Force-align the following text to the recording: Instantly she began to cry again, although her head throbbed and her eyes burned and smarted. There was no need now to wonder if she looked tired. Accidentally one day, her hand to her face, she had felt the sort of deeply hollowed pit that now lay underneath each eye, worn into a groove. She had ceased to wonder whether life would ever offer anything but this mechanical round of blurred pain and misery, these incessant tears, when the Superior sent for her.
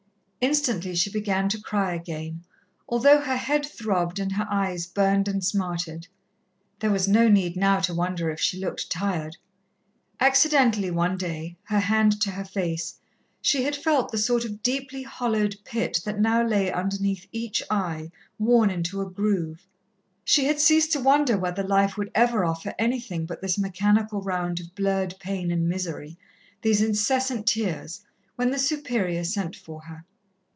Instantly 0.43 0.95
she 0.95 1.11
began 1.11 1.47
to 1.49 1.61
cry 1.61 1.93
again, 1.93 2.43
although 2.89 3.19
her 3.21 3.37
head 3.37 3.63
throbbed 3.63 4.17
and 4.17 4.31
her 4.31 4.47
eyes 4.49 4.87
burned 4.87 5.27
and 5.27 5.45
smarted. 5.45 6.07
There 6.79 6.89
was 6.89 7.07
no 7.07 7.27
need 7.29 7.55
now 7.55 7.79
to 7.81 7.93
wonder 7.93 8.31
if 8.31 8.39
she 8.39 8.57
looked 8.57 8.89
tired. 8.89 9.37
Accidentally 10.19 10.89
one 10.89 11.15
day, 11.15 11.57
her 11.65 11.79
hand 11.81 12.19
to 12.23 12.31
her 12.31 12.43
face, 12.43 12.95
she 13.39 13.61
had 13.65 13.75
felt 13.75 14.11
the 14.11 14.17
sort 14.17 14.43
of 14.43 14.63
deeply 14.63 15.03
hollowed 15.03 15.57
pit 15.63 15.99
that 16.05 16.19
now 16.19 16.43
lay 16.43 16.71
underneath 16.71 17.27
each 17.31 17.61
eye, 17.69 18.09
worn 18.39 18.71
into 18.71 18.99
a 18.99 19.07
groove. 19.07 19.67
She 20.23 20.45
had 20.45 20.59
ceased 20.59 20.91
to 20.93 20.99
wonder 20.99 21.37
whether 21.37 21.61
life 21.61 21.97
would 21.97 22.09
ever 22.15 22.43
offer 22.45 22.73
anything 22.79 23.27
but 23.27 23.41
this 23.43 23.59
mechanical 23.59 24.23
round 24.23 24.59
of 24.59 24.73
blurred 24.73 25.13
pain 25.19 25.51
and 25.51 25.69
misery, 25.69 26.17
these 26.63 26.81
incessant 26.81 27.45
tears, 27.45 28.01
when 28.37 28.49
the 28.49 28.57
Superior 28.57 29.23
sent 29.23 29.55
for 29.55 29.81
her. 29.81 30.03